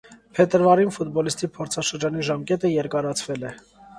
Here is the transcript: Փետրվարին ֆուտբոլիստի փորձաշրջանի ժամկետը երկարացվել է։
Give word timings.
Փետրվարին 0.37 0.93
ֆուտբոլիստի 0.95 1.49
փորձաշրջանի 1.59 2.25
ժամկետը 2.29 2.71
երկարացվել 2.75 3.49
է։ 3.51 3.55